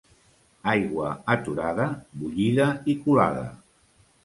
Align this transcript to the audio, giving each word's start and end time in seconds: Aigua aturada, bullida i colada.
Aigua 0.71 1.11
aturada, 1.35 1.87
bullida 2.23 2.73
i 2.95 2.99
colada. 3.07 3.47